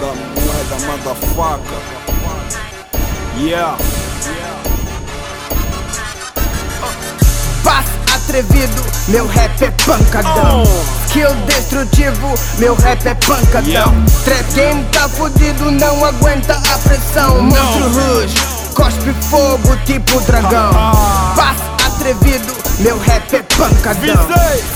da 0.00 0.06
moeda, 0.40 0.86
motherfucker. 0.86 1.78
Yeah. 3.38 3.76
Atrevido, 8.28 8.84
meu 9.08 9.26
rap 9.26 9.62
é 9.62 9.70
pancadão. 9.86 10.62
Skill 11.06 11.34
destrutivo, 11.46 12.34
meu 12.58 12.74
rap 12.74 13.06
é 13.06 13.14
pancadão. 13.14 13.64
Yeah. 13.66 13.92
Trap 14.24 14.52
game 14.54 14.84
tá 14.92 15.08
fudido, 15.08 15.70
não 15.70 16.04
aguenta 16.04 16.54
a 16.54 16.78
pressão. 16.78 17.40
Monstro 17.42 17.88
Rush, 17.88 18.34
cospe 18.74 19.14
fogo 19.30 19.76
tipo 19.86 20.20
dragão. 20.20 20.72
Passo 21.34 21.67
atrevido, 21.98 22.54
meu 22.78 22.96
rap 22.98 23.34
é 23.34 23.42
pancadão. 23.42 24.28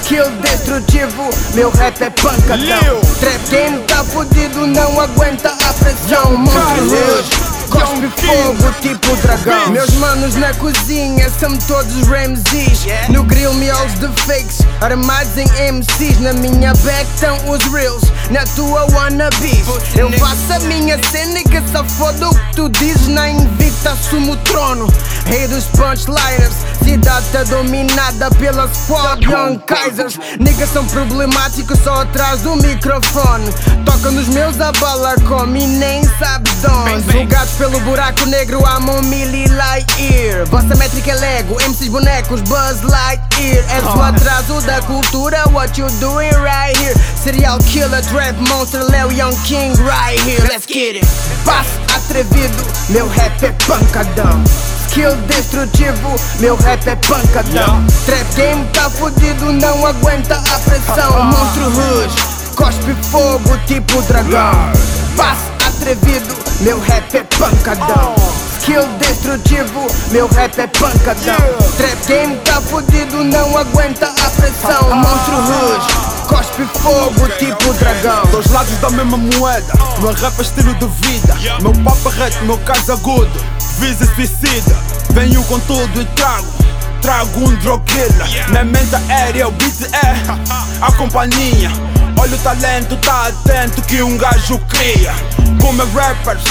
Skill 0.03 0.29
destrutivo, 0.43 1.31
meu 1.55 1.71
rap 1.71 2.03
é 2.03 2.11
pancadão. 2.11 3.01
Trap 3.21 3.49
game 3.49 3.79
tá 3.85 4.05
fudido, 4.05 4.67
não 4.67 5.01
aguenta 5.01 5.51
a 5.51 5.73
pressão. 5.75 6.37
Monstro. 6.37 6.89
Rush. 6.91 7.53
Cospe 7.71 8.09
fogo 8.21 8.62
tipo 8.81 9.17
dragão. 9.17 9.71
Meus 9.71 9.91
manos 9.95 10.35
na 10.37 10.53
cozinha 10.55 11.31
são 11.31 11.57
todos 11.57 12.07
Ramses. 12.07 12.87
No 13.09 13.25
grill 13.25 13.53
me 13.55 13.71
aos 13.71 13.95
de 13.95 14.09
fakes 14.23 14.61
Armados 14.81 15.37
em 15.37 15.73
MCs 15.73 16.21
Na 16.21 16.33
minha 16.33 16.73
back 16.85 17.07
estão 17.15 17.37
os 17.49 17.63
reels 17.73 18.05
Na 18.31 18.45
tua 18.57 18.87
wannabes. 18.93 19.67
Eu 19.97 20.11
faço 20.13 20.53
a 20.55 20.59
minha 20.61 20.99
cena 21.11 21.41
e 21.41 21.45
que 21.45 21.63
só 21.71 21.85
foda 21.85 22.29
o 22.29 22.35
que 22.35 22.57
tu 22.57 22.69
dizes 22.69 23.09
Na 23.09 23.29
invicta. 23.29 23.93
Assumo 23.93 24.33
o 24.33 24.37
trono 24.39 24.87
Rei 25.27 25.49
dos 25.49 25.65
punchliners 25.65 26.55
Cidade 26.85 27.27
tá 27.31 27.45
dominada 27.45 28.29
pela 28.33 28.69
squad 28.73 29.25
Young 29.25 29.59
Kaisers. 29.67 30.19
Niggas 30.41 30.69
são 30.71 30.85
problemáticos 30.87 31.79
só 31.79 32.03
atrás 32.03 32.41
do 32.41 32.57
microfone. 32.57 33.51
Toca 33.85 34.11
nos 34.11 34.29
meus 34.29 34.61
a 34.61 34.73
bala 34.73 35.15
come 35.29 35.63
e 35.63 35.67
nem 35.67 36.03
sabes 36.19 36.53
de 36.61 36.67
onde. 36.67 37.13
Julgados 37.13 37.53
pelo 37.53 37.79
buraco 37.81 38.27
negro 38.27 38.62
amam 38.67 39.03
Millie 39.03 39.47
Lightyear. 39.49 40.47
Vossa 40.47 40.75
métrica 40.77 41.11
é 41.11 41.15
Lego, 41.15 41.55
MCs 41.55 41.89
bonecos 41.89 42.41
Buzz 42.43 42.83
Lightyear. 42.83 43.65
És 43.71 43.85
o 43.85 44.03
atraso 44.03 44.61
da 44.63 44.81
cultura, 44.83 45.45
what 45.51 45.81
you 45.81 45.87
doing 46.01 46.31
right 46.31 46.79
here? 46.79 46.95
Serial 47.23 47.59
killer, 47.59 48.03
trap 48.07 48.39
monster, 48.49 48.83
Leo 48.91 49.11
Young 49.11 49.37
King 49.45 49.75
right 49.83 50.21
here. 50.27 50.43
Let's 50.49 50.67
get 50.67 50.97
it. 50.97 51.07
Passo 51.45 51.71
atrevido, 51.95 52.65
meu 52.89 53.09
rap 53.09 53.45
é 53.45 53.53
pancadão. 53.67 54.43
Skill 54.89 55.17
destrutivo, 55.29 56.17
meu 56.41 56.57
rap 56.57 56.87
é 56.87 56.97
pancadão. 56.97 57.85
Trap 58.05 58.35
game 58.37 58.65
tá 58.73 58.91
fudido, 58.91 59.53
não 59.53 59.87
aguenta 59.87 60.37
a 60.37 60.59
pressão. 60.59 61.25
Monstro 61.25 61.71
Rush, 61.71 62.55
cospe 62.55 62.95
fogo 63.11 63.57
tipo 63.67 64.03
dragão. 64.03 64.73
Passo 65.17 65.51
atrevido, 65.67 66.37
meu 66.61 66.79
rap 66.81 67.17
é 67.17 67.25
pancadão 67.39 68.22
Skill 68.63 68.87
destrutivo, 69.01 69.89
meu 70.13 70.29
rap 70.29 70.57
é 70.57 70.69
pancadão 70.69 71.35
Trap 71.77 72.07
game 72.07 72.37
tá 72.45 72.61
fudido, 72.61 73.25
não 73.25 73.59
aguenta 73.59 74.07
a 74.07 74.31
pressão 74.31 74.95
Monstro 74.95 75.35
Rush, 75.35 76.27
cospe 76.29 76.65
fogo 76.79 77.29
tipo 77.41 77.75
dragão 77.75 78.25
Dois 78.31 78.49
lados 78.53 78.77
da 78.79 78.89
mesma 78.91 79.17
moeda. 79.17 79.73
Meu 79.99 80.13
rap 80.13 80.39
é 80.39 80.43
estilo 80.43 80.73
de 80.77 80.87
vida. 80.87 81.35
Meu 81.61 81.73
papo 81.83 82.09
é 82.09 82.13
reto, 82.13 82.45
meu 82.45 82.57
caso 82.59 82.93
agudo. 82.93 83.45
Visa 83.81 84.07
suicida. 84.15 84.79
Venho 85.11 85.43
com 85.43 85.59
tudo 85.59 86.01
e 86.01 86.05
trago. 86.15 86.47
Trago 87.01 87.41
um 87.41 87.57
drug 87.57 87.83
killer. 87.87 88.49
Minha 88.49 88.65
mente 88.65 88.95
aérea, 89.09 89.49
o 89.49 89.51
beat 89.51 89.93
é 89.93 90.15
a 90.81 90.93
companhia. 90.93 91.71
Olha 92.17 92.37
o 92.37 92.39
talento, 92.39 92.97
tá 92.99 93.27
atento 93.27 93.83
que 93.83 94.01
um 94.03 94.17
gajo 94.17 94.57
cria. 94.69 95.13
Como 95.61 95.83
é 95.83 95.87
rappers. 95.87 96.45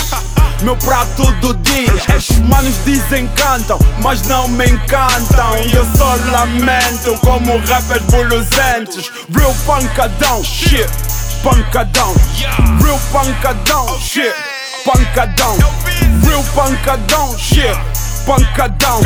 Meu 0.62 0.78
prato 0.78 1.24
do 1.42 1.54
dia 1.56 1.92
Os 2.16 2.30
manos 2.40 2.76
dizem 2.86 3.28
cantam, 3.36 3.80
mas 4.02 4.22
não 4.28 4.48
me 4.48 4.66
encantam. 4.66 5.58
E 5.58 5.76
eu 5.76 5.86
só 5.98 6.16
lamento 6.32 7.18
como 7.22 7.58
rappers 7.66 8.04
buluzentes 8.04 9.12
Real 9.34 9.56
pancadão, 9.66 10.44
shit, 10.44 10.88
pancadão. 11.44 12.14
Real 12.84 13.00
pancadão, 13.12 14.00
shit, 14.00 14.34
pancadão. 14.86 15.58
Real 16.24 16.44
pancadão, 16.56 17.38
shit, 17.38 17.78
pancadão 18.32 19.02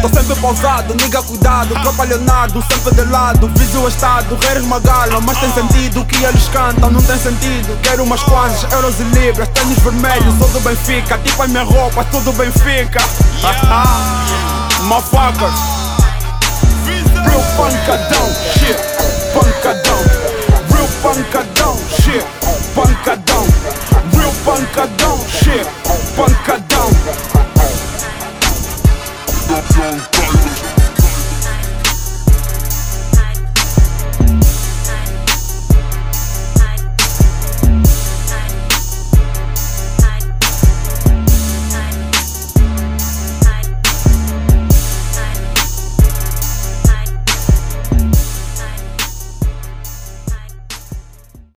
Tô 0.00 0.08
sempre 0.08 0.36
pausado, 0.36 0.94
niga 0.94 1.22
cuidado. 1.22 1.74
Ah. 1.76 1.80
Propalhonado, 1.80 2.64
sempre 2.70 2.94
de 2.94 3.10
lado. 3.10 3.50
Viso 3.56 3.80
o 3.80 3.88
estado, 3.88 4.38
reiros 4.42 4.64
magalam 4.66 5.20
Mas 5.22 5.38
tem 5.38 5.50
ah. 5.50 5.54
sentido 5.54 6.00
o 6.00 6.04
que 6.04 6.22
eles 6.22 6.48
cantam 6.48 6.90
Não 6.90 7.02
tem 7.02 7.18
sentido, 7.18 7.76
quero 7.82 8.04
umas 8.04 8.20
ah. 8.22 8.24
quantas 8.24 8.72
Euros 8.72 9.00
e 9.00 9.04
libras, 9.04 9.48
tênis 9.48 9.78
vermelhos 9.80 10.38
Sou 10.38 10.48
do 10.48 10.60
Benfica, 10.60 11.18
tipo 11.18 11.42
as 11.42 11.50
minhas 11.50 11.68
roupas 11.68 12.06
Tudo 12.10 12.32
Benfica. 12.32 13.00
Motherfucker. 14.82 15.50
Real 17.24 17.42
pancadão, 17.56 18.30
shit. 18.54 18.78
Pancadão 19.34 19.98
Real 20.70 20.88
pancadão, 21.02 21.76
shit. 22.00 22.24
Pancadão 22.74 23.44
Real 24.12 24.32
pancadão, 24.44 25.18
shit. 25.28 25.66
Pancadão 26.16 27.37
time. 29.96 30.17